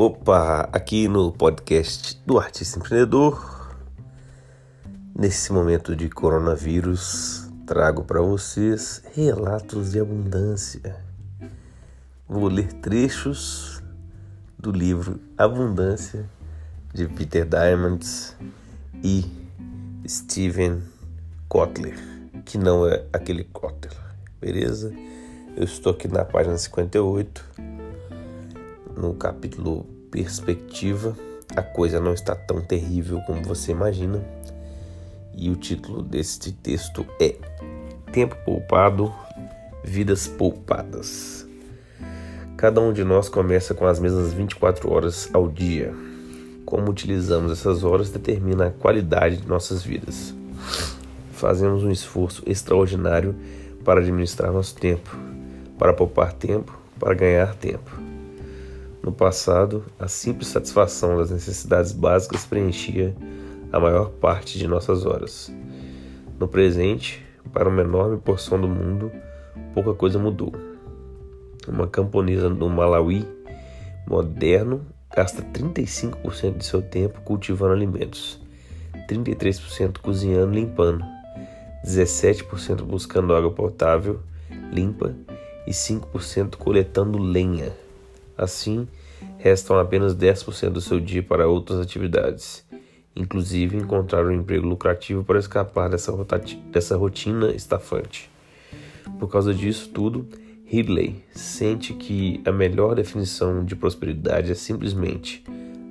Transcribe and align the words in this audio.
Opa, 0.00 0.68
aqui 0.72 1.08
no 1.08 1.32
podcast 1.32 2.22
do 2.24 2.38
Artista 2.38 2.78
Empreendedor, 2.78 3.76
nesse 5.12 5.52
momento 5.52 5.96
de 5.96 6.08
coronavírus, 6.08 7.50
trago 7.66 8.04
para 8.04 8.20
vocês 8.20 9.02
relatos 9.12 9.90
de 9.90 9.98
abundância. 9.98 11.04
Vou 12.28 12.46
ler 12.46 12.72
trechos 12.74 13.82
do 14.56 14.70
livro 14.70 15.18
Abundância 15.36 16.30
de 16.94 17.08
Peter 17.08 17.44
Diamond 17.44 18.06
e 19.02 19.24
Steven 20.06 20.80
Kotler, 21.48 21.98
que 22.44 22.56
não 22.56 22.86
é 22.86 23.04
aquele 23.12 23.42
Kotler, 23.42 23.98
beleza? 24.40 24.94
Eu 25.56 25.64
estou 25.64 25.90
aqui 25.90 26.06
na 26.06 26.24
página 26.24 26.56
58, 26.56 27.44
no 28.96 29.14
capítulo 29.14 29.97
Perspectiva. 30.10 31.16
A 31.54 31.62
coisa 31.62 32.00
não 32.00 32.12
está 32.12 32.34
tão 32.34 32.60
terrível 32.60 33.20
como 33.26 33.42
você 33.42 33.72
imagina. 33.72 34.24
E 35.34 35.50
o 35.50 35.56
título 35.56 36.02
deste 36.02 36.52
texto 36.52 37.06
é 37.20 37.36
Tempo 38.12 38.36
Poupado, 38.44 39.12
Vidas 39.84 40.26
Poupadas. 40.26 41.46
Cada 42.56 42.80
um 42.80 42.92
de 42.92 43.04
nós 43.04 43.28
começa 43.28 43.72
com 43.72 43.86
as 43.86 44.00
mesmas 44.00 44.32
24 44.32 44.92
horas 44.92 45.30
ao 45.32 45.46
dia. 45.46 45.94
Como 46.64 46.90
utilizamos 46.90 47.52
essas 47.52 47.84
horas 47.84 48.10
determina 48.10 48.66
a 48.66 48.70
qualidade 48.70 49.36
de 49.36 49.46
nossas 49.46 49.82
vidas. 49.82 50.34
Fazemos 51.32 51.84
um 51.84 51.90
esforço 51.90 52.42
extraordinário 52.44 53.34
para 53.84 54.00
administrar 54.00 54.52
nosso 54.52 54.74
tempo, 54.74 55.16
para 55.78 55.92
poupar 55.92 56.32
tempo, 56.32 56.76
para 56.98 57.14
ganhar 57.14 57.54
tempo. 57.54 58.07
No 59.08 59.14
passado, 59.14 59.86
a 59.98 60.06
simples 60.06 60.48
satisfação 60.48 61.16
das 61.16 61.30
necessidades 61.30 61.92
básicas 61.92 62.44
preenchia 62.44 63.16
a 63.72 63.80
maior 63.80 64.10
parte 64.10 64.58
de 64.58 64.68
nossas 64.68 65.06
horas. 65.06 65.50
No 66.38 66.46
presente, 66.46 67.24
para 67.50 67.70
uma 67.70 67.80
enorme 67.80 68.18
porção 68.18 68.60
do 68.60 68.68
mundo, 68.68 69.10
pouca 69.72 69.94
coisa 69.94 70.18
mudou. 70.18 70.52
Uma 71.66 71.86
camponesa 71.86 72.50
do 72.50 72.68
Malawi 72.68 73.26
moderno 74.06 74.84
gasta 75.16 75.40
35% 75.40 76.58
de 76.58 76.66
seu 76.66 76.82
tempo 76.82 77.22
cultivando 77.22 77.72
alimentos, 77.72 78.38
33% 79.08 80.00
cozinhando 80.02 80.52
e 80.52 80.60
limpando, 80.60 81.02
17% 81.82 82.82
buscando 82.82 83.34
água 83.34 83.52
potável, 83.52 84.20
limpa 84.70 85.14
e 85.66 85.70
5% 85.70 86.56
coletando 86.56 87.16
lenha. 87.16 87.87
Assim, 88.38 88.86
restam 89.36 89.78
apenas 89.78 90.14
10% 90.14 90.70
do 90.70 90.80
seu 90.80 91.00
dia 91.00 91.22
para 91.22 91.48
outras 91.48 91.80
atividades, 91.80 92.64
inclusive 93.16 93.76
encontrar 93.76 94.24
um 94.24 94.30
emprego 94.30 94.64
lucrativo 94.64 95.24
para 95.24 95.40
escapar 95.40 95.90
dessa, 95.90 96.12
dessa 96.70 96.96
rotina 96.96 97.50
estafante. 97.50 98.30
Por 99.18 99.28
causa 99.28 99.52
disso 99.52 99.88
tudo, 99.88 100.28
Ridley 100.64 101.24
sente 101.32 101.94
que 101.94 102.40
a 102.44 102.52
melhor 102.52 102.94
definição 102.94 103.64
de 103.64 103.74
prosperidade 103.74 104.52
é 104.52 104.54
simplesmente, 104.54 105.42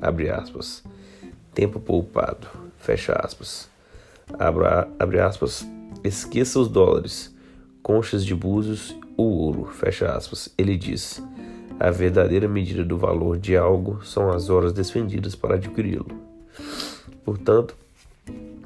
abre 0.02 0.30
aspas, 0.30 0.84
tempo 1.54 1.80
poupado, 1.82 2.48
fecha 2.78 3.14
aspas, 3.14 3.70
abra, 4.40 4.88
abre 4.98 5.20
aspas, 5.20 5.68
esqueça 6.04 6.60
os 6.60 6.70
dólares, 6.70 7.36
conchas 7.82 8.24
de 8.24 8.34
búzios 8.34 8.96
o 9.18 9.24
ouro, 9.24 9.66
fecha 9.66 10.12
aspas. 10.12 10.54
Ele 10.58 10.78
diz: 10.78 11.22
a 11.80 11.92
verdadeira 11.92 12.48
medida 12.48 12.84
do 12.84 12.98
valor 12.98 13.38
de 13.38 13.56
algo 13.56 14.04
são 14.04 14.32
as 14.32 14.50
horas 14.50 14.74
despendidas 14.74 15.36
para 15.36 15.56
adquiri-lo. 15.56 16.08
Portanto, 17.24 17.76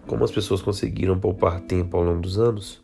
como 0.07 0.23
as 0.23 0.31
pessoas 0.31 0.61
conseguiram 0.61 1.19
poupar 1.19 1.59
tempo 1.61 1.97
ao 1.97 2.03
longo 2.03 2.21
dos 2.21 2.39
anos? 2.39 2.81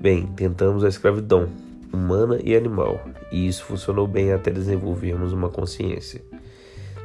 Bem, 0.00 0.26
tentamos 0.26 0.84
a 0.84 0.88
escravidão, 0.88 1.48
humana 1.92 2.38
e 2.42 2.56
animal, 2.56 3.00
e 3.30 3.46
isso 3.46 3.64
funcionou 3.64 4.06
bem 4.06 4.32
até 4.32 4.50
desenvolvermos 4.50 5.32
uma 5.32 5.48
consciência. 5.48 6.20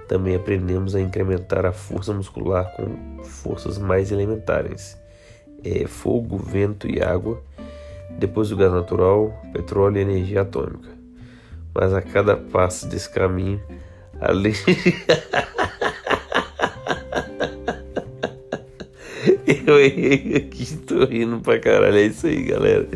Também 0.07 0.35
aprendemos 0.35 0.95
a 0.95 1.01
incrementar 1.01 1.65
a 1.65 1.71
força 1.71 2.13
muscular 2.13 2.73
com 2.75 3.23
forças 3.23 3.77
mais 3.77 4.11
elementares: 4.11 4.97
é, 5.63 5.85
fogo, 5.88 6.38
vento 6.38 6.89
e 6.89 7.01
água, 7.01 7.41
depois 8.17 8.49
do 8.49 8.57
gás 8.57 8.71
natural, 8.71 9.33
petróleo 9.53 9.97
e 9.97 10.01
energia 10.01 10.41
atômica. 10.41 10.96
Mas 11.79 11.93
a 11.93 12.01
cada 12.01 12.35
passo 12.35 12.88
desse 12.88 13.07
caminho, 13.07 13.61
além. 14.19 14.53
Eu 19.45 19.79
errei 19.79 20.38
aqui, 20.38 20.75
tô 20.77 21.05
rindo 21.05 21.39
pra 21.39 21.59
caralho. 21.59 21.97
É 21.97 22.01
isso 22.01 22.25
aí, 22.25 22.45
galera. 22.45 22.88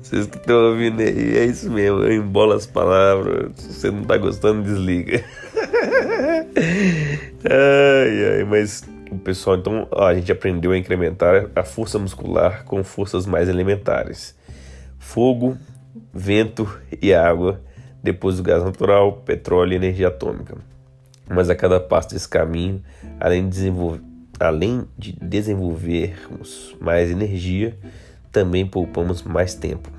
Vocês 0.00 0.24
que 0.26 0.38
estão 0.38 0.70
ouvindo 0.70 1.00
aí, 1.00 1.36
é 1.36 1.44
isso 1.44 1.70
mesmo. 1.70 2.02
Eu 2.02 2.14
embolo 2.14 2.54
as 2.54 2.64
palavras. 2.64 3.52
Se 3.56 3.74
você 3.74 3.90
não 3.90 4.04
tá 4.04 4.16
gostando, 4.16 4.62
desliga. 4.62 5.20
ai, 7.44 8.38
ai, 8.38 8.44
mas 8.44 8.82
o 9.10 9.18
pessoal, 9.18 9.56
então, 9.56 9.86
ó, 9.90 10.06
a 10.06 10.14
gente 10.14 10.32
aprendeu 10.32 10.72
a 10.72 10.78
incrementar 10.78 11.50
a 11.54 11.62
força 11.62 11.98
muscular 11.98 12.64
com 12.64 12.82
forças 12.82 13.26
mais 13.26 13.50
elementares: 13.50 14.34
fogo, 14.98 15.58
vento 16.12 16.68
e 17.02 17.12
água, 17.12 17.60
depois 18.02 18.40
o 18.40 18.42
gás 18.42 18.64
natural, 18.64 19.22
petróleo 19.24 19.72
e 19.72 19.76
energia 19.76 20.08
atômica. 20.08 20.56
Mas 21.28 21.48
a 21.48 21.54
cada 21.54 21.78
passo 21.78 22.10
desse 22.10 22.28
caminho, 22.28 22.82
além 23.20 23.44
de, 23.44 23.50
desenvolver, 23.50 24.00
além 24.40 24.86
de 24.98 25.12
desenvolvermos 25.12 26.76
mais 26.80 27.10
energia, 27.10 27.78
também 28.32 28.66
poupamos 28.66 29.22
mais 29.22 29.54
tempo. 29.54 29.90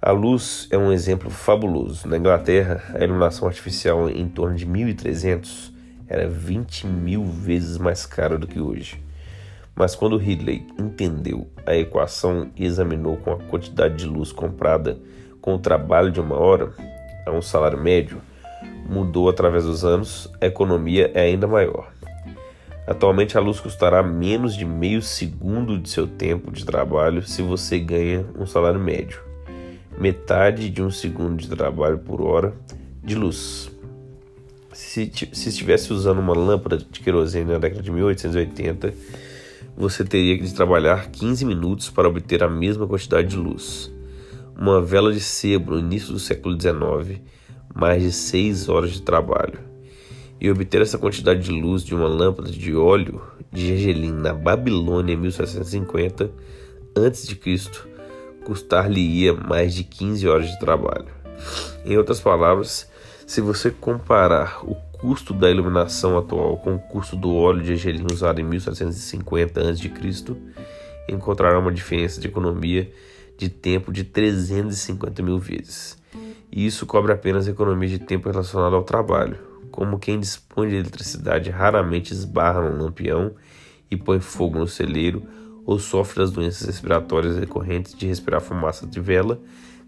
A 0.00 0.12
luz 0.12 0.68
é 0.70 0.78
um 0.78 0.92
exemplo 0.92 1.28
fabuloso. 1.28 2.08
Na 2.08 2.16
Inglaterra, 2.16 2.82
a 2.94 3.02
iluminação 3.02 3.48
artificial 3.48 4.08
em 4.08 4.28
torno 4.28 4.56
de 4.56 4.64
1300 4.64 5.72
era 6.06 6.28
20 6.28 6.86
mil 6.86 7.24
vezes 7.24 7.76
mais 7.76 8.06
cara 8.06 8.38
do 8.38 8.46
que 8.46 8.60
hoje. 8.60 9.02
Mas 9.74 9.94
quando 9.94 10.16
Ridley 10.16 10.66
entendeu 10.78 11.48
a 11.66 11.76
equação 11.76 12.50
e 12.56 12.64
examinou 12.64 13.16
com 13.16 13.32
a 13.32 13.38
quantidade 13.38 13.96
de 13.96 14.06
luz 14.06 14.32
comprada 14.32 14.98
com 15.40 15.54
o 15.54 15.58
trabalho 15.58 16.10
de 16.10 16.20
uma 16.20 16.36
hora 16.36 16.72
a 17.26 17.30
um 17.30 17.42
salário 17.42 17.78
médio, 17.78 18.20
mudou 18.88 19.28
através 19.28 19.64
dos 19.64 19.84
anos, 19.84 20.32
a 20.40 20.46
economia 20.46 21.10
é 21.14 21.22
ainda 21.22 21.46
maior. 21.46 21.92
Atualmente 22.86 23.36
a 23.36 23.40
luz 23.40 23.60
custará 23.60 24.02
menos 24.02 24.56
de 24.56 24.64
meio 24.64 25.02
segundo 25.02 25.78
de 25.78 25.90
seu 25.90 26.06
tempo 26.06 26.50
de 26.50 26.64
trabalho 26.64 27.22
se 27.22 27.42
você 27.42 27.78
ganha 27.78 28.24
um 28.38 28.46
salário 28.46 28.80
médio, 28.80 29.20
metade 29.98 30.70
de 30.70 30.82
um 30.82 30.90
segundo 30.90 31.36
de 31.36 31.48
trabalho 31.48 31.98
por 31.98 32.22
hora 32.22 32.54
de 33.02 33.14
luz 33.14 33.70
se, 34.78 35.10
se 35.32 35.48
estivesse 35.48 35.92
usando 35.92 36.20
uma 36.20 36.34
lâmpada 36.34 36.78
de 36.78 37.00
querosene 37.00 37.50
na 37.50 37.58
década 37.58 37.82
de 37.82 37.90
1880, 37.90 38.94
você 39.76 40.04
teria 40.04 40.38
de 40.38 40.54
trabalhar 40.54 41.10
15 41.10 41.44
minutos 41.44 41.90
para 41.90 42.08
obter 42.08 42.44
a 42.44 42.48
mesma 42.48 42.86
quantidade 42.86 43.28
de 43.28 43.36
luz. 43.36 43.92
Uma 44.60 44.82
vela 44.82 45.12
de 45.12 45.20
sebo 45.20 45.70
no 45.70 45.78
início 45.78 46.12
do 46.12 46.18
século 46.18 46.60
XIX, 46.60 47.20
mais 47.72 48.02
de 48.02 48.10
6 48.10 48.68
horas 48.68 48.90
de 48.90 49.02
trabalho. 49.02 49.60
E 50.40 50.50
obter 50.50 50.82
essa 50.82 50.98
quantidade 50.98 51.44
de 51.44 51.52
luz 51.52 51.84
de 51.84 51.94
uma 51.94 52.08
lâmpada 52.08 52.50
de 52.50 52.74
óleo 52.74 53.22
de 53.52 53.68
gergelim 53.68 54.10
na 54.10 54.34
Babilônia 54.34 55.12
em 55.12 55.16
1750 55.16 56.32
a.C. 56.96 57.38
custar-lhe-ia 58.44 59.32
mais 59.32 59.74
de 59.74 59.84
15 59.84 60.26
horas 60.26 60.50
de 60.50 60.58
trabalho. 60.58 61.06
Em 61.84 61.96
outras 61.96 62.18
palavras, 62.18 62.90
se 63.28 63.40
você 63.40 63.70
comparar 63.70 64.64
o 64.64 64.74
custo 64.74 65.32
da 65.32 65.48
iluminação 65.48 66.18
atual 66.18 66.56
com 66.56 66.74
o 66.74 66.78
custo 66.80 67.14
do 67.14 67.32
óleo 67.32 67.62
de 67.62 67.76
gergelim 67.76 68.06
usado 68.12 68.40
em 68.40 68.44
1750 68.44 69.60
a.C., 69.60 69.92
encontrará 71.08 71.60
uma 71.60 71.72
diferença 71.72 72.20
de 72.20 72.26
economia 72.26 72.90
de 73.38 73.48
tempo 73.48 73.90
de 73.90 74.04
350 74.04 75.22
mil 75.22 75.38
vezes. 75.38 75.96
E 76.52 76.66
isso 76.66 76.84
cobre 76.84 77.12
apenas 77.12 77.48
a 77.48 77.50
economia 77.50 77.88
de 77.88 77.98
tempo 77.98 78.28
relacionada 78.28 78.76
ao 78.76 78.82
trabalho, 78.82 79.38
como 79.70 79.98
quem 79.98 80.20
dispõe 80.20 80.68
de 80.68 80.76
eletricidade 80.76 81.48
raramente 81.48 82.12
esbarra 82.12 82.60
num 82.60 82.82
lampião 82.82 83.32
e 83.90 83.96
põe 83.96 84.20
fogo 84.20 84.58
no 84.58 84.68
celeiro 84.68 85.22
ou 85.64 85.78
sofre 85.78 86.18
das 86.18 86.30
doenças 86.30 86.66
respiratórias 86.66 87.36
decorrentes 87.36 87.94
de 87.94 88.06
respirar 88.06 88.42
fumaça 88.42 88.86
de 88.86 89.00
vela 89.00 89.40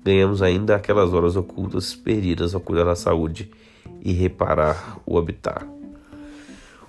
ganhamos 0.02 0.42
ainda 0.42 0.76
aquelas 0.76 1.12
horas 1.12 1.36
ocultas 1.36 1.94
perdidas 1.94 2.54
ao 2.54 2.60
cuidar 2.60 2.84
da 2.84 2.94
saúde 2.94 3.50
e 4.02 4.12
reparar 4.12 4.98
o 5.04 5.18
habitat. 5.18 5.66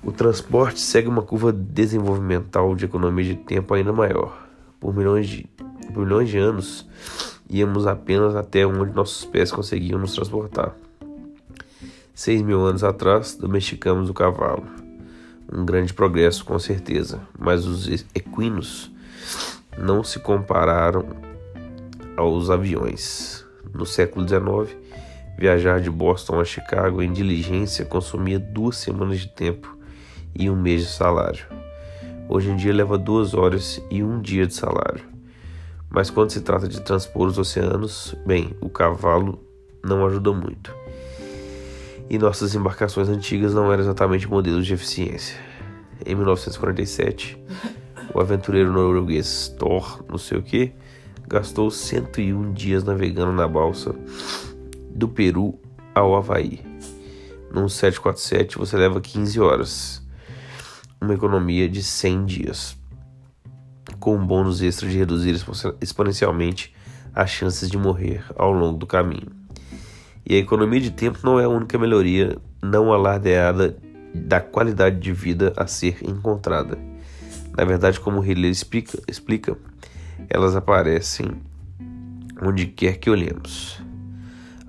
O 0.03 0.11
transporte 0.11 0.79
segue 0.79 1.07
uma 1.07 1.21
curva 1.21 1.51
desenvolvimental 1.51 2.75
de 2.75 2.85
economia 2.85 3.25
de 3.25 3.35
tempo 3.35 3.73
ainda 3.73 3.93
maior. 3.93 4.47
Por 4.81 4.93
milhões 4.93 5.29
de, 5.29 5.47
por 5.93 6.03
milhões 6.03 6.27
de 6.27 6.39
anos, 6.39 6.89
íamos 7.47 7.85
apenas 7.85 8.35
até 8.35 8.65
onde 8.65 8.93
nossos 8.93 9.23
pés 9.23 9.51
conseguiam 9.51 9.99
nos 9.99 10.13
transportar. 10.13 10.75
Seis 12.13 12.41
mil 12.41 12.65
anos 12.65 12.83
atrás, 12.83 13.35
domesticamos 13.35 14.09
o 14.09 14.13
cavalo. 14.13 14.65
Um 15.53 15.63
grande 15.63 15.93
progresso, 15.93 16.43
com 16.43 16.57
certeza, 16.57 17.21
mas 17.37 17.65
os 17.65 17.87
equinos 18.15 18.91
não 19.77 20.03
se 20.03 20.19
compararam 20.19 21.05
aos 22.17 22.49
aviões. 22.49 23.45
No 23.73 23.85
século 23.85 24.27
XIX, 24.27 24.75
viajar 25.37 25.79
de 25.79 25.89
Boston 25.89 26.39
a 26.39 26.45
Chicago 26.45 27.03
em 27.03 27.13
diligência 27.13 27.85
consumia 27.85 28.39
duas 28.39 28.77
semanas 28.77 29.19
de 29.19 29.27
tempo 29.27 29.77
e 30.33 30.49
um 30.49 30.55
mês 30.55 30.81
de 30.81 30.89
salário. 30.89 31.60
Hoje 32.33 32.49
em 32.49 32.55
dia 32.55 32.73
leva 32.73 32.97
duas 32.97 33.33
horas 33.33 33.83
e 33.91 34.01
um 34.01 34.21
dia 34.21 34.47
de 34.47 34.53
salário. 34.53 35.03
Mas 35.89 36.09
quando 36.09 36.29
se 36.29 36.39
trata 36.39 36.65
de 36.65 36.79
transpor 36.79 37.27
os 37.27 37.37
oceanos, 37.37 38.15
bem, 38.25 38.55
o 38.61 38.69
cavalo 38.69 39.37
não 39.83 40.05
ajuda 40.05 40.31
muito. 40.31 40.73
E 42.09 42.17
nossas 42.17 42.55
embarcações 42.55 43.09
antigas 43.09 43.53
não 43.53 43.69
eram 43.69 43.83
exatamente 43.83 44.29
modelos 44.29 44.65
de 44.65 44.73
eficiência. 44.73 45.37
Em 46.05 46.15
1947, 46.15 47.37
o 48.13 48.21
aventureiro 48.21 48.71
norueguês 48.71 49.53
Thor, 49.59 50.01
não 50.07 50.17
sei 50.17 50.37
o 50.37 50.41
que, 50.41 50.71
gastou 51.27 51.69
101 51.69 52.53
dias 52.53 52.85
navegando 52.85 53.33
na 53.33 53.45
balsa 53.45 53.93
do 54.89 55.09
Peru 55.09 55.59
ao 55.93 56.15
Havaí. 56.15 56.61
Num 57.53 57.67
747 57.67 58.57
você 58.57 58.77
leva 58.77 59.01
15 59.01 59.37
horas, 59.41 60.00
uma 61.01 61.15
economia 61.15 61.67
de 61.67 61.81
100 61.81 62.25
dias, 62.25 62.77
com 63.99 64.15
um 64.15 64.25
bônus 64.25 64.61
extra 64.61 64.87
de 64.87 64.97
reduzir 64.97 65.35
exponencialmente 65.81 66.73
as 67.13 67.31
chances 67.31 67.69
de 67.69 67.77
morrer 67.77 68.23
ao 68.35 68.51
longo 68.51 68.77
do 68.77 68.85
caminho. 68.85 69.31
E 70.23 70.35
a 70.35 70.37
economia 70.37 70.79
de 70.79 70.91
tempo 70.91 71.19
não 71.23 71.39
é 71.39 71.45
a 71.45 71.49
única 71.49 71.77
melhoria 71.77 72.37
não 72.61 72.93
alardeada 72.93 73.75
da 74.13 74.39
qualidade 74.39 74.99
de 74.99 75.11
vida 75.11 75.51
a 75.57 75.65
ser 75.65 75.97
encontrada. 76.03 76.77
Na 77.57 77.65
verdade, 77.65 77.99
como 77.99 78.23
Hiller 78.23 78.51
explica, 78.51 79.01
explica, 79.07 79.57
elas 80.29 80.55
aparecem 80.55 81.41
onde 82.41 82.67
quer 82.67 82.97
que 82.97 83.09
olhemos. 83.09 83.81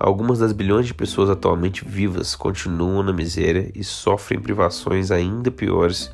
Algumas 0.04 0.40
das 0.40 0.52
bilhões 0.52 0.86
de 0.86 0.94
pessoas 0.94 1.30
atualmente 1.30 1.84
vivas 1.84 2.34
continuam 2.34 3.04
na 3.04 3.12
miséria 3.12 3.70
e 3.72 3.84
sofrem 3.84 4.40
privações 4.40 5.12
ainda 5.12 5.48
piores 5.48 6.10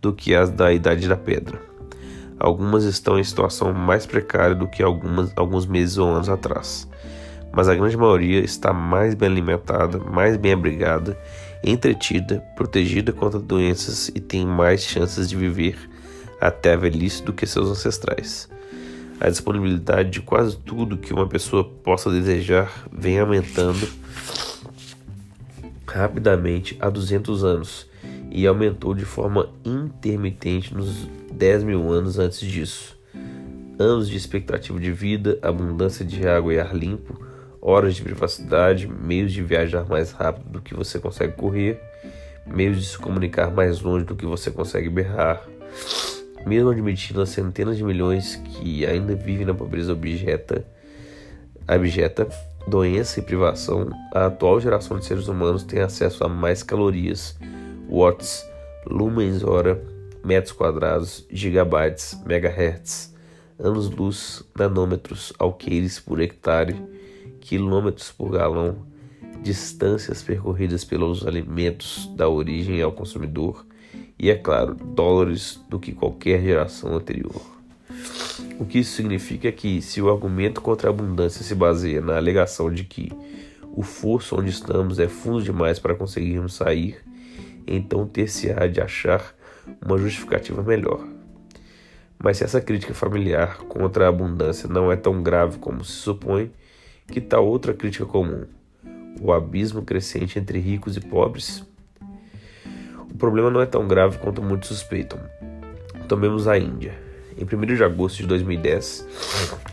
do 0.00 0.12
que 0.12 0.32
as 0.32 0.48
da 0.48 0.72
Idade 0.72 1.08
da 1.08 1.16
Pedra. 1.16 1.60
Algumas 2.38 2.84
estão 2.84 3.18
em 3.18 3.24
situação 3.24 3.72
mais 3.72 4.06
precária 4.06 4.54
do 4.54 4.68
que 4.68 4.80
algumas, 4.80 5.32
alguns 5.36 5.66
meses 5.66 5.98
ou 5.98 6.08
anos 6.08 6.28
atrás 6.28 6.88
mas 7.52 7.68
a 7.68 7.74
grande 7.74 7.96
maioria 7.96 8.40
está 8.40 8.72
mais 8.72 9.14
bem 9.14 9.28
alimentada, 9.28 9.98
mais 9.98 10.36
bem 10.36 10.54
abrigada, 10.54 11.18
entretida, 11.62 12.42
protegida 12.56 13.12
contra 13.12 13.38
doenças 13.38 14.08
e 14.08 14.20
tem 14.20 14.46
mais 14.46 14.82
chances 14.82 15.28
de 15.28 15.36
viver 15.36 15.76
até 16.40 16.72
a 16.72 16.76
velhice 16.76 17.22
do 17.22 17.32
que 17.32 17.46
seus 17.46 17.68
ancestrais. 17.68 18.48
A 19.20 19.28
disponibilidade 19.28 20.10
de 20.10 20.20
quase 20.20 20.56
tudo 20.56 20.96
que 20.96 21.12
uma 21.12 21.28
pessoa 21.28 21.64
possa 21.64 22.10
desejar 22.10 22.86
vem 22.92 23.20
aumentando 23.20 23.88
rapidamente 25.86 26.76
há 26.80 26.88
200 26.88 27.44
anos 27.44 27.86
e 28.30 28.46
aumentou 28.46 28.94
de 28.94 29.04
forma 29.04 29.50
intermitente 29.64 30.74
nos 30.74 31.06
10 31.30 31.64
mil 31.64 31.92
anos 31.92 32.18
antes 32.18 32.40
disso. 32.40 32.98
Anos 33.78 34.08
de 34.08 34.16
expectativa 34.16 34.78
de 34.80 34.90
vida, 34.90 35.38
abundância 35.42 36.04
de 36.04 36.26
água 36.26 36.54
e 36.54 36.58
ar 36.58 36.74
limpo, 36.74 37.20
horas 37.60 37.94
de 37.94 38.02
privacidade, 38.02 38.88
meios 38.88 39.32
de 39.32 39.42
viajar 39.42 39.84
mais 39.84 40.12
rápido 40.12 40.48
do 40.48 40.60
que 40.60 40.74
você 40.74 40.98
consegue 40.98 41.34
correr, 41.34 41.80
meios 42.46 42.78
de 42.78 42.86
se 42.86 42.98
comunicar 42.98 43.50
mais 43.50 43.80
longe 43.80 44.04
do 44.04 44.16
que 44.16 44.24
você 44.24 44.50
consegue 44.50 44.88
berrar. 44.88 45.46
Mesmo 46.46 46.70
admitindo 46.70 47.20
as 47.20 47.30
centenas 47.30 47.76
de 47.76 47.84
milhões 47.84 48.36
que 48.36 48.84
ainda 48.84 49.14
vivem 49.14 49.46
na 49.46 49.54
pobreza 49.54 49.92
objeta, 49.92 50.66
abjeta, 51.66 52.28
doença 52.66 53.20
e 53.20 53.22
privação, 53.22 53.88
a 54.12 54.26
atual 54.26 54.60
geração 54.60 54.98
de 54.98 55.04
seres 55.04 55.28
humanos 55.28 55.62
tem 55.62 55.80
acesso 55.80 56.24
a 56.24 56.28
mais 56.28 56.62
calorias, 56.62 57.36
watts, 57.88 58.44
lumens 58.86 59.44
hora, 59.44 59.80
metros 60.24 60.52
quadrados, 60.52 61.26
gigabytes, 61.30 62.18
megahertz, 62.26 63.14
anos-luz, 63.58 64.42
nanômetros, 64.56 65.32
alqueires 65.38 66.00
por 66.00 66.20
hectare, 66.20 66.76
quilômetros 67.40 68.10
por 68.10 68.30
galão, 68.30 68.86
distâncias 69.42 70.22
percorridas 70.22 70.84
pelos 70.84 71.26
alimentos 71.26 72.06
da 72.16 72.28
origem 72.28 72.80
ao 72.82 72.92
consumidor 72.92 73.66
e, 74.18 74.30
é 74.30 74.34
claro, 74.34 74.74
dólares 74.74 75.60
do 75.68 75.78
que 75.78 75.92
qualquer 75.92 76.42
geração 76.42 76.94
anterior. 76.94 77.42
O 78.58 78.64
que 78.64 78.78
isso 78.78 78.96
significa 78.96 79.48
é 79.48 79.52
que, 79.52 79.82
se 79.82 80.00
o 80.00 80.10
argumento 80.10 80.60
contra 80.60 80.88
a 80.88 80.92
abundância 80.92 81.42
se 81.42 81.54
baseia 81.54 82.00
na 82.00 82.16
alegação 82.16 82.72
de 82.72 82.84
que 82.84 83.10
o 83.74 83.82
fosso 83.82 84.38
onde 84.38 84.50
estamos 84.50 84.98
é 84.98 85.08
fundo 85.08 85.42
demais 85.42 85.78
para 85.78 85.94
conseguirmos 85.94 86.54
sair, 86.54 86.98
então 87.66 88.06
ter-se-á 88.06 88.66
de 88.66 88.80
achar 88.80 89.34
uma 89.84 89.98
justificativa 89.98 90.62
melhor. 90.62 91.06
Mas 92.22 92.38
se 92.38 92.44
essa 92.44 92.60
crítica 92.60 92.94
familiar 92.94 93.58
contra 93.58 94.06
a 94.06 94.08
abundância 94.08 94.68
não 94.68 94.92
é 94.92 94.96
tão 94.96 95.22
grave 95.22 95.58
como 95.58 95.84
se 95.84 95.92
supõe, 95.92 96.52
que 97.08 97.20
tal 97.20 97.46
outra 97.46 97.74
crítica 97.74 98.06
comum? 98.06 98.44
O 99.20 99.32
abismo 99.32 99.82
crescente 99.82 100.38
entre 100.38 100.58
ricos 100.58 100.96
e 100.96 101.00
pobres? 101.00 101.64
O 103.12 103.18
problema 103.18 103.50
não 103.50 103.60
é 103.60 103.66
tão 103.66 103.86
grave 103.86 104.16
quanto 104.16 104.42
muitos 104.42 104.68
suspeitam. 104.68 105.20
Tomemos 106.08 106.48
a 106.48 106.58
Índia. 106.58 106.94
Em 107.36 107.44
1 107.44 107.76
de 107.76 107.84
agosto 107.84 108.16
de 108.18 108.26
2010, 108.26 109.06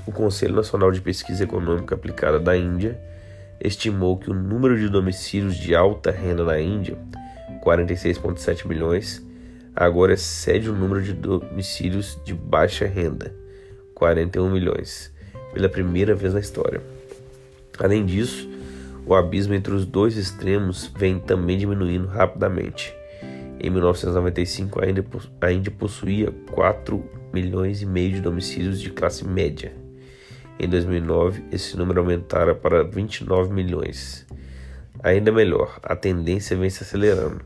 o 0.06 0.12
Conselho 0.12 0.56
Nacional 0.56 0.91
de 0.91 1.00
Pesquisa 1.00 1.45
Econômica 1.45 1.95
Aplicada 1.95 2.38
da 2.38 2.57
Índia 2.57 3.00
estimou 3.59 4.18
que 4.18 4.30
o 4.30 4.33
número 4.33 4.77
de 4.77 4.89
domicílios 4.89 5.56
de 5.56 5.74
alta 5.74 6.12
renda 6.12 6.44
na 6.44 6.59
Índia, 6.59 6.97
46,7 7.63 8.68
milhões, 8.68 9.25
agora 9.74 10.13
excede 10.13 10.69
o 10.69 10.75
número 10.75 11.01
de 11.01 11.13
domicílios 11.13 12.19
de 12.25 12.33
baixa 12.33 12.86
renda, 12.86 13.33
41 13.95 14.50
milhões, 14.50 15.13
pela 15.53 15.69
primeira 15.69 16.13
vez 16.13 16.33
na 16.33 16.41
história. 16.41 16.81
Além 17.80 18.06
disso, 18.06 18.50
o 19.05 19.15
abismo 19.15 19.53
entre 19.53 19.74
os 19.74 19.86
dois 19.86 20.17
extremos 20.17 20.91
vem 20.98 21.19
também 21.19 21.58
diminuindo 21.58 22.08
rapidamente. 22.08 22.99
Em 23.62 23.70
1995, 23.70 24.80
a 25.42 25.51
Índia 25.51 25.72
possuía 25.72 26.32
4 26.51 27.04
milhões 27.34 27.82
e 27.82 27.86
meio 27.86 28.13
de 28.13 28.22
domicílios 28.22 28.80
de 28.80 28.89
classe 28.89 29.28
média. 29.28 29.74
Em 30.58 30.68
2009, 30.68 31.44
esse 31.51 31.75
número 31.75 32.00
aumentara 32.00 32.56
para 32.56 32.84
29 32.84 33.54
milhões. 33.54 34.25
Ainda 35.04 35.32
melhor, 35.32 35.78
a 35.84 35.94
tendência 35.94 36.56
vem 36.56 36.70
se 36.70 36.84
acelerando. 36.84 37.42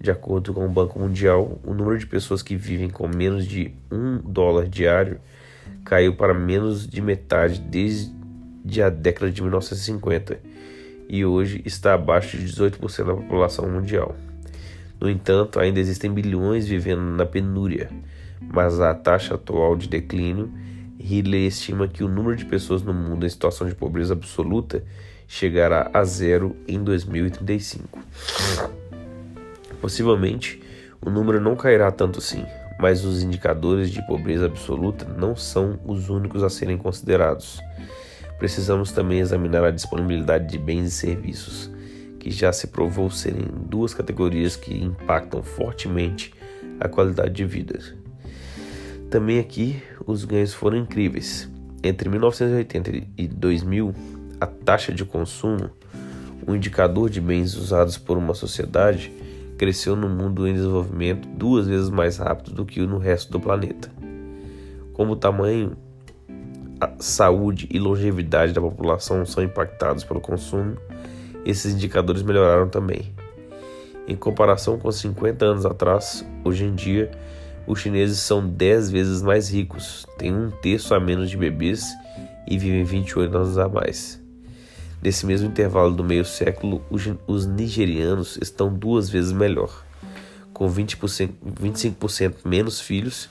De 0.00 0.10
acordo 0.10 0.52
com 0.52 0.66
o 0.66 0.68
Banco 0.68 0.98
Mundial, 0.98 1.60
o 1.64 1.72
número 1.72 1.98
de 1.98 2.06
pessoas 2.06 2.42
que 2.42 2.56
vivem 2.56 2.90
com 2.90 3.06
menos 3.06 3.46
de 3.46 3.72
1 3.92 4.22
dólar 4.24 4.68
diário 4.68 5.20
caiu 5.84 6.16
para 6.16 6.34
menos 6.34 6.86
de 6.86 7.00
metade 7.00 7.60
desde 7.60 8.12
de 8.64 8.82
a 8.82 8.88
década 8.88 9.30
de 9.30 9.42
1950 9.42 10.40
e 11.08 11.24
hoje 11.24 11.62
está 11.64 11.94
abaixo 11.94 12.38
de 12.38 12.46
18% 12.46 13.04
da 13.04 13.14
população 13.14 13.68
mundial. 13.68 14.16
No 15.04 15.10
entanto, 15.10 15.60
ainda 15.60 15.78
existem 15.78 16.10
bilhões 16.10 16.66
vivendo 16.66 17.02
na 17.02 17.26
penúria, 17.26 17.90
mas 18.40 18.80
a 18.80 18.94
taxa 18.94 19.34
atual 19.34 19.76
de 19.76 19.86
declínio, 19.86 20.50
Ridley 20.98 21.46
estima 21.46 21.86
que 21.86 22.02
o 22.02 22.08
número 22.08 22.34
de 22.34 22.46
pessoas 22.46 22.80
no 22.80 22.94
mundo 22.94 23.26
em 23.26 23.28
situação 23.28 23.68
de 23.68 23.74
pobreza 23.74 24.14
absoluta 24.14 24.82
chegará 25.28 25.90
a 25.92 26.02
zero 26.04 26.56
em 26.66 26.82
2035. 26.82 27.98
Possivelmente, 29.78 30.62
o 31.02 31.10
número 31.10 31.38
não 31.38 31.54
cairá 31.54 31.92
tanto 31.92 32.18
assim, 32.18 32.42
mas 32.80 33.04
os 33.04 33.22
indicadores 33.22 33.90
de 33.90 34.00
pobreza 34.06 34.46
absoluta 34.46 35.04
não 35.04 35.36
são 35.36 35.78
os 35.84 36.08
únicos 36.08 36.42
a 36.42 36.48
serem 36.48 36.78
considerados 36.78 37.60
precisamos 38.38 38.92
também 38.92 39.20
examinar 39.20 39.64
a 39.64 39.70
disponibilidade 39.70 40.46
de 40.46 40.58
bens 40.58 40.88
e 40.88 40.90
serviços, 40.90 41.70
que 42.24 42.30
já 42.30 42.50
se 42.54 42.68
provou 42.68 43.10
serem 43.10 43.44
duas 43.68 43.92
categorias 43.92 44.56
que 44.56 44.74
impactam 44.74 45.42
fortemente 45.42 46.32
a 46.80 46.88
qualidade 46.88 47.34
de 47.34 47.44
vida. 47.44 47.78
Também 49.10 49.38
aqui 49.38 49.82
os 50.06 50.24
ganhos 50.24 50.54
foram 50.54 50.78
incríveis. 50.78 51.46
Entre 51.82 52.08
1980 52.08 53.08
e 53.18 53.28
2000, 53.28 53.94
a 54.40 54.46
taxa 54.46 54.90
de 54.90 55.04
consumo, 55.04 55.68
um 56.48 56.54
indicador 56.54 57.10
de 57.10 57.20
bens 57.20 57.54
usados 57.56 57.98
por 57.98 58.16
uma 58.16 58.32
sociedade, 58.32 59.12
cresceu 59.58 59.94
no 59.94 60.08
mundo 60.08 60.48
em 60.48 60.54
desenvolvimento 60.54 61.28
duas 61.28 61.66
vezes 61.66 61.90
mais 61.90 62.16
rápido 62.16 62.52
do 62.52 62.64
que 62.64 62.80
no 62.86 62.96
resto 62.96 63.30
do 63.32 63.38
planeta. 63.38 63.92
Como 64.94 65.12
o 65.12 65.16
tamanho 65.16 65.76
a 66.80 66.90
saúde 67.00 67.68
e 67.70 67.78
longevidade 67.78 68.54
da 68.54 68.62
população 68.62 69.26
são 69.26 69.44
impactados 69.44 70.04
pelo 70.04 70.22
consumo, 70.22 70.78
esses 71.44 71.74
indicadores 71.74 72.22
melhoraram 72.22 72.68
também. 72.68 73.12
Em 74.06 74.16
comparação 74.16 74.78
com 74.78 74.90
50 74.90 75.44
anos 75.44 75.66
atrás, 75.66 76.24
hoje 76.44 76.64
em 76.64 76.74
dia, 76.74 77.10
os 77.66 77.80
chineses 77.80 78.18
são 78.18 78.46
10 78.46 78.90
vezes 78.90 79.22
mais 79.22 79.48
ricos, 79.48 80.06
têm 80.18 80.34
um 80.34 80.50
terço 80.50 80.94
a 80.94 81.00
menos 81.00 81.30
de 81.30 81.36
bebês 81.36 81.86
e 82.46 82.58
vivem 82.58 82.84
28 82.84 83.36
anos 83.36 83.58
a 83.58 83.68
mais. 83.68 84.22
Nesse 85.02 85.26
mesmo 85.26 85.48
intervalo 85.48 85.92
do 85.92 86.04
meio 86.04 86.24
século, 86.24 86.82
os 87.26 87.46
nigerianos 87.46 88.38
estão 88.40 88.72
duas 88.72 89.08
vezes 89.08 89.32
melhor, 89.32 89.84
com 90.52 90.66
20%, 90.66 91.30
25% 91.62 92.34
menos 92.44 92.80
filhos 92.80 93.28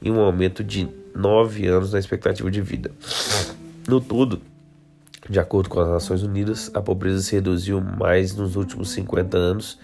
e 0.00 0.10
um 0.10 0.20
aumento 0.20 0.62
de 0.62 0.88
9 1.14 1.66
anos 1.66 1.92
na 1.92 1.98
expectativa 1.98 2.50
de 2.50 2.60
vida. 2.60 2.92
No 3.88 4.00
todo, 4.00 4.40
de 5.28 5.38
acordo 5.38 5.68
com 5.68 5.80
as 5.80 5.88
Nações 5.88 6.22
Unidas, 6.22 6.70
a 6.74 6.80
pobreza 6.80 7.22
se 7.22 7.34
reduziu 7.34 7.80
mais 7.80 8.34
nos 8.34 8.56
últimos 8.56 8.90
50 8.90 9.36
anos 9.36 9.78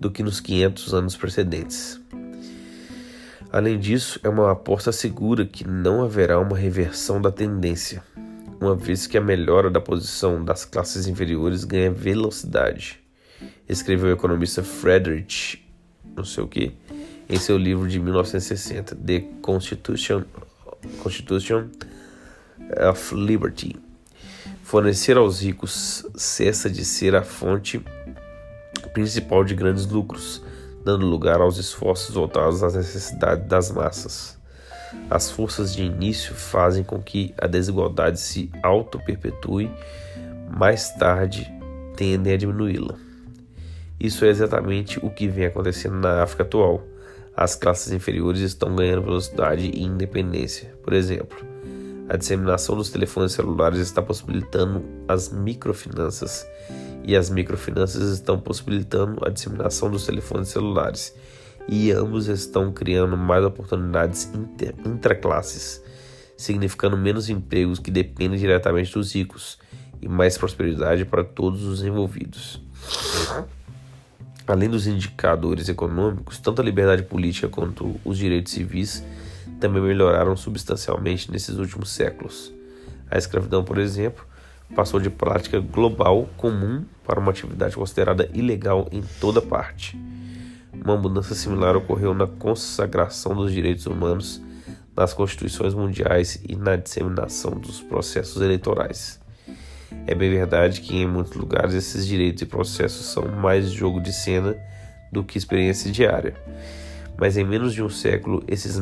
do 0.00 0.10
que 0.10 0.22
nos 0.22 0.40
500 0.40 0.94
anos 0.94 1.16
precedentes. 1.16 2.00
Além 3.50 3.78
disso, 3.78 4.20
é 4.22 4.28
uma 4.28 4.52
aposta 4.52 4.92
segura 4.92 5.46
que 5.46 5.66
não 5.66 6.02
haverá 6.02 6.38
uma 6.38 6.56
reversão 6.56 7.20
da 7.20 7.32
tendência, 7.32 8.02
uma 8.60 8.74
vez 8.74 9.06
que 9.06 9.16
a 9.16 9.20
melhora 9.20 9.70
da 9.70 9.80
posição 9.80 10.44
das 10.44 10.64
classes 10.64 11.06
inferiores 11.06 11.64
ganha 11.64 11.90
velocidade, 11.90 13.00
escreveu 13.68 14.10
o 14.10 14.12
economista 14.12 14.62
Friedrich, 14.62 15.64
não 16.16 16.24
sei 16.24 16.44
o 16.44 16.48
que, 16.48 16.74
em 17.28 17.38
seu 17.38 17.56
livro 17.56 17.88
de 17.88 17.98
1960, 17.98 18.96
The 18.96 19.20
Constitution, 19.42 20.24
Constitution 21.02 21.68
of 22.90 23.14
Liberty. 23.14 23.87
Fornecer 24.68 25.16
aos 25.16 25.40
ricos 25.40 26.04
cessa 26.14 26.68
de 26.68 26.84
ser 26.84 27.16
a 27.16 27.22
fonte 27.22 27.82
principal 28.92 29.42
de 29.42 29.54
grandes 29.54 29.86
lucros, 29.86 30.42
dando 30.84 31.06
lugar 31.06 31.40
aos 31.40 31.56
esforços 31.56 32.14
voltados 32.14 32.62
às 32.62 32.74
necessidades 32.74 33.46
das 33.46 33.70
massas. 33.70 34.38
As 35.08 35.30
forças 35.30 35.74
de 35.74 35.82
início 35.82 36.34
fazem 36.34 36.84
com 36.84 37.00
que 37.00 37.32
a 37.38 37.46
desigualdade 37.46 38.20
se 38.20 38.50
auto-perpetue, 38.62 39.70
mais 40.50 40.90
tarde 40.96 41.50
tendem 41.96 42.34
a 42.34 42.36
diminuí-la. 42.36 42.94
Isso 43.98 44.22
é 44.26 44.28
exatamente 44.28 44.98
o 45.02 45.08
que 45.08 45.28
vem 45.28 45.46
acontecendo 45.46 45.94
na 45.94 46.22
África 46.22 46.42
atual. 46.42 46.86
As 47.34 47.54
classes 47.54 47.90
inferiores 47.90 48.42
estão 48.42 48.76
ganhando 48.76 49.04
velocidade 49.04 49.70
e 49.72 49.82
independência. 49.82 50.74
Por 50.84 50.92
exemplo, 50.92 51.38
a 52.08 52.16
disseminação 52.16 52.76
dos 52.76 52.90
telefones 52.90 53.32
celulares 53.32 53.78
está 53.80 54.00
possibilitando 54.00 54.82
as 55.06 55.30
microfinanças 55.30 56.46
e 57.04 57.14
as 57.14 57.30
microfinanças 57.30 58.10
estão 58.12 58.38
possibilitando 58.38 59.24
a 59.26 59.30
disseminação 59.30 59.90
dos 59.90 60.04
telefones 60.04 60.48
celulares, 60.48 61.14
e 61.68 61.90
ambos 61.90 62.28
estão 62.28 62.72
criando 62.72 63.16
mais 63.16 63.44
oportunidades 63.44 64.30
intraclasses, 64.84 65.82
significando 66.36 66.96
menos 66.96 67.28
empregos 67.28 67.78
que 67.78 67.90
dependem 67.90 68.38
diretamente 68.38 68.92
dos 68.92 69.14
ricos 69.14 69.58
e 70.00 70.08
mais 70.08 70.38
prosperidade 70.38 71.04
para 71.04 71.24
todos 71.24 71.64
os 71.64 71.82
envolvidos. 71.82 72.62
Além 74.46 74.70
dos 74.70 74.86
indicadores 74.86 75.68
econômicos, 75.68 76.38
tanto 76.38 76.62
a 76.62 76.64
liberdade 76.64 77.02
política 77.02 77.48
quanto 77.48 78.00
os 78.04 78.16
direitos 78.16 78.52
civis 78.52 79.04
também 79.60 79.82
melhoraram 79.82 80.36
substancialmente 80.36 81.30
nesses 81.30 81.56
últimos 81.56 81.90
séculos. 81.90 82.52
A 83.10 83.16
escravidão, 83.16 83.64
por 83.64 83.78
exemplo, 83.78 84.24
passou 84.74 85.00
de 85.00 85.10
prática 85.10 85.60
global 85.60 86.28
comum 86.36 86.84
para 87.06 87.18
uma 87.18 87.30
atividade 87.30 87.74
considerada 87.74 88.28
ilegal 88.34 88.88
em 88.92 89.02
toda 89.20 89.40
parte. 89.40 89.98
Uma 90.72 90.96
mudança 90.96 91.34
similar 91.34 91.76
ocorreu 91.76 92.14
na 92.14 92.26
consagração 92.26 93.34
dos 93.34 93.52
direitos 93.52 93.86
humanos 93.86 94.40
nas 94.96 95.14
constituições 95.14 95.74
mundiais 95.74 96.40
e 96.48 96.56
na 96.56 96.76
disseminação 96.76 97.52
dos 97.52 97.80
processos 97.80 98.42
eleitorais. 98.42 99.20
É 100.06 100.14
bem 100.14 100.30
verdade 100.30 100.80
que 100.80 100.96
em 100.96 101.06
muitos 101.06 101.34
lugares 101.34 101.72
esses 101.74 102.06
direitos 102.06 102.42
e 102.42 102.46
processos 102.46 103.06
são 103.06 103.28
mais 103.28 103.70
jogo 103.70 104.00
de 104.00 104.12
cena 104.12 104.56
do 105.10 105.24
que 105.24 105.38
experiência 105.38 105.90
diária. 105.90 106.34
Mas 107.18 107.36
em 107.36 107.44
menos 107.44 107.74
de 107.74 107.82
um 107.82 107.90
século, 107.90 108.42
esses 108.46 108.80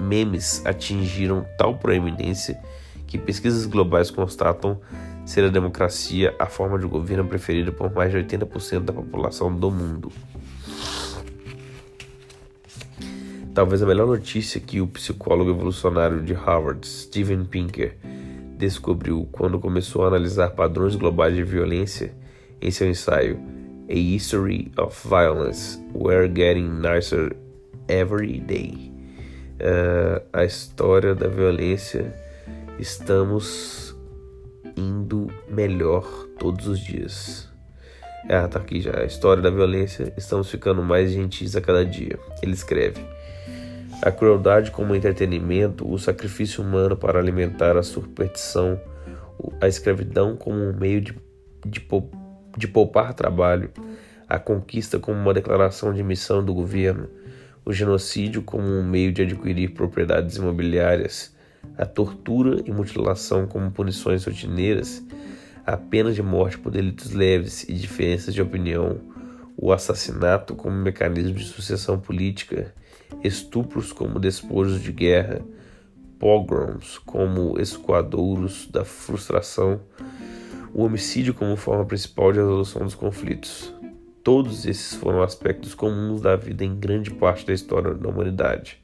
memes 0.00 0.64
atingiram 0.64 1.46
tal 1.58 1.76
proeminência 1.76 2.58
que 3.06 3.18
pesquisas 3.18 3.66
globais 3.66 4.10
constatam 4.10 4.80
ser 5.26 5.44
a 5.44 5.48
democracia 5.48 6.34
a 6.38 6.46
forma 6.46 6.78
de 6.78 6.86
governo 6.86 7.26
preferida 7.26 7.70
por 7.70 7.92
mais 7.92 8.10
de 8.10 8.18
80% 8.18 8.80
da 8.80 8.92
população 8.92 9.54
do 9.54 9.70
mundo. 9.70 10.10
Talvez 13.52 13.82
a 13.82 13.86
melhor 13.86 14.06
notícia 14.06 14.60
que 14.60 14.80
o 14.80 14.86
psicólogo 14.86 15.50
evolucionário 15.50 16.22
de 16.22 16.34
Harvard, 16.34 16.86
Steven 16.86 17.44
Pinker, 17.44 17.96
descobriu 18.56 19.28
quando 19.32 19.58
começou 19.58 20.04
a 20.04 20.08
analisar 20.08 20.50
padrões 20.50 20.94
globais 20.94 21.34
de 21.34 21.42
violência 21.42 22.14
em 22.60 22.70
seu 22.70 22.88
ensaio 22.88 23.38
A 23.88 23.94
History 23.94 24.72
of 24.78 25.08
Violence, 25.08 25.78
We're 25.94 26.28
Getting 26.28 26.68
Nicer 26.80 27.36
Every 27.88 28.40
Day. 28.40 28.92
Uh, 29.60 30.22
a 30.32 30.44
história 30.44 31.14
da 31.14 31.28
violência, 31.28 32.14
estamos 32.78 33.96
indo 34.76 35.28
melhor 35.48 36.04
todos 36.38 36.66
os 36.66 36.78
dias. 36.78 37.48
Ah, 38.28 38.48
tá 38.48 38.58
aqui 38.58 38.80
já. 38.80 38.98
A 38.98 39.04
história 39.04 39.42
da 39.42 39.50
violência. 39.50 40.12
Estamos 40.16 40.50
ficando 40.50 40.82
mais 40.82 41.12
gentis 41.12 41.54
a 41.54 41.60
cada 41.60 41.84
dia. 41.84 42.18
Ele 42.42 42.52
escreve: 42.52 43.00
A 44.02 44.10
crueldade 44.10 44.72
como 44.72 44.94
entretenimento, 44.94 45.88
o 45.90 45.98
sacrifício 45.98 46.62
humano 46.62 46.96
para 46.96 47.20
alimentar 47.20 47.76
a 47.76 47.82
superstição, 47.82 48.80
a 49.60 49.68
escravidão 49.68 50.36
como 50.36 50.56
um 50.56 50.76
meio 50.76 51.00
de, 51.00 51.16
de, 51.64 51.86
de 52.58 52.68
poupar 52.68 53.14
trabalho, 53.14 53.70
a 54.28 54.40
conquista 54.40 54.98
como 54.98 55.18
uma 55.18 55.32
declaração 55.32 55.94
de 55.94 56.02
missão 56.02 56.44
do 56.44 56.52
governo, 56.52 57.08
o 57.66 57.72
genocídio 57.72 58.42
como 58.42 58.64
um 58.64 58.88
meio 58.88 59.12
de 59.12 59.22
adquirir 59.22 59.74
propriedades 59.74 60.36
imobiliárias 60.36 61.36
a 61.76 61.84
tortura 61.84 62.62
e 62.64 62.70
mutilação 62.70 63.46
como 63.46 63.70
punições 63.70 64.24
rotineiras, 64.24 65.02
a 65.64 65.76
pena 65.76 66.12
de 66.12 66.22
morte 66.22 66.58
por 66.58 66.70
delitos 66.70 67.12
leves 67.12 67.64
e 67.64 67.74
diferenças 67.74 68.32
de 68.32 68.40
opinião, 68.40 69.00
o 69.56 69.72
assassinato 69.72 70.54
como 70.54 70.76
mecanismo 70.76 71.34
de 71.34 71.44
sucessão 71.44 71.98
política, 71.98 72.72
estupros 73.24 73.92
como 73.92 74.20
despojos 74.20 74.80
de 74.80 74.92
guerra, 74.92 75.40
pogroms 76.18 76.98
como 76.98 77.58
escoadouros 77.58 78.68
da 78.70 78.84
frustração, 78.84 79.80
o 80.72 80.84
homicídio 80.84 81.34
como 81.34 81.56
forma 81.56 81.84
principal 81.84 82.32
de 82.32 82.38
resolução 82.38 82.82
dos 82.82 82.94
conflitos. 82.94 83.74
Todos 84.26 84.66
esses 84.66 84.94
foram 84.94 85.22
aspectos 85.22 85.72
comuns 85.72 86.20
da 86.20 86.34
vida 86.34 86.64
em 86.64 86.74
grande 86.74 87.12
parte 87.12 87.46
da 87.46 87.52
história 87.52 87.94
da 87.94 88.08
humanidade 88.08 88.80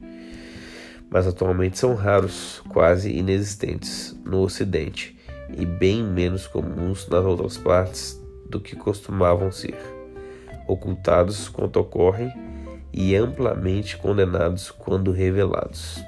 mas 1.13 1.27
atualmente 1.27 1.79
são 1.79 1.95
raros, 1.95 2.63
quase 2.71 3.13
inexistentes 3.13 4.17
no 4.25 4.41
Ocidente 4.41 5.15
e 5.55 5.67
bem 5.67 6.03
menos 6.03 6.47
comuns 6.47 7.07
nas 7.07 7.23
outras 7.23 7.59
partes 7.59 8.19
do 8.49 8.59
que 8.59 8.75
costumavam 8.75 9.53
ser, 9.53 9.77
ocultados 10.67 11.51
quando 11.51 11.77
ocorrem 11.77 12.33
e 12.91 13.15
amplamente 13.15 13.99
condenados 13.99 14.71
quando 14.71 15.13
revelados. 15.13 16.03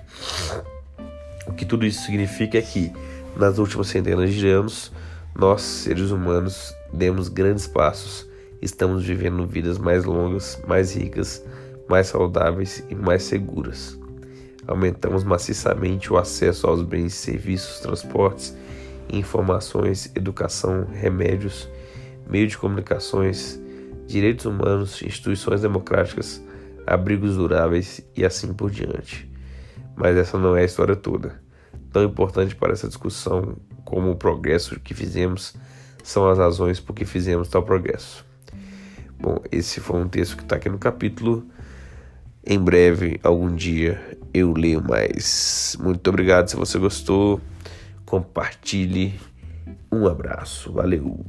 O 1.47 1.53
que 1.53 1.67
tudo 1.67 1.85
isso 1.85 2.03
significa 2.07 2.57
é 2.57 2.63
que, 2.63 2.91
nas 3.37 3.59
últimas 3.59 3.89
centenas 3.89 4.33
de 4.33 4.49
anos, 4.49 4.91
nós, 5.35 5.61
seres 5.61 6.11
humanos, 6.11 6.75
demos 6.91 7.29
grandes 7.29 7.67
passos, 7.67 8.27
estamos 8.65 9.05
vivendo 9.05 9.47
vidas 9.47 9.77
mais 9.77 10.05
longas, 10.05 10.61
mais 10.67 10.97
ricas, 10.97 11.45
mais 11.89 12.07
saudáveis 12.07 12.83
e 12.89 12.95
mais 12.95 13.23
seguras. 13.23 13.99
Aumentamos 14.67 15.23
maciçamente 15.23 16.11
o 16.11 16.17
acesso 16.17 16.67
aos 16.67 16.83
bens, 16.83 17.13
serviços, 17.13 17.81
transportes, 17.81 18.57
informações, 19.13 20.11
educação, 20.17 20.87
remédios, 20.91 21.69
meio 22.29 22.49
de 22.49 22.57
comunicações, 22.57 23.61
direitos 24.07 24.47
humanos, 24.47 25.03
instituições 25.03 25.61
democráticas, 25.61 26.43
abrigos 26.87 27.37
duráveis 27.37 28.01
e 28.17 28.25
assim 28.25 28.55
por 28.55 28.71
diante. 28.71 29.31
Mas 29.95 30.17
essa 30.17 30.39
não 30.39 30.57
é 30.57 30.63
a 30.63 30.65
história 30.65 30.97
toda. 30.97 31.39
Tão 31.93 32.03
importante 32.03 32.57
para 32.57 32.73
essa 32.73 32.89
discussão 32.89 33.57
como 33.85 34.11
o 34.11 34.17
progresso 34.17 34.81
que 34.81 34.95
fizemos 34.95 35.55
são 36.03 36.29
as 36.29 36.39
razões 36.39 36.81
por 36.81 36.95
que 36.95 37.05
fizemos 37.05 37.49
tal 37.49 37.63
progresso. 37.63 38.25
Bom, 39.19 39.39
esse 39.51 39.81
foi 39.81 40.01
um 40.01 40.09
texto 40.09 40.37
que 40.37 40.43
está 40.43 40.57
aqui 40.57 40.69
no 40.69 40.79
capítulo. 40.79 41.47
Em 42.47 42.59
breve, 42.59 43.19
algum 43.23 43.55
dia, 43.55 44.19
eu 44.33 44.53
leio 44.53 44.83
mais. 44.83 45.77
Muito 45.81 46.09
obrigado 46.09 46.49
se 46.49 46.57
você 46.57 46.79
gostou. 46.79 47.41
Compartilhe. 48.05 49.19
Um 49.91 50.07
abraço. 50.07 50.73
Valeu. 50.73 51.25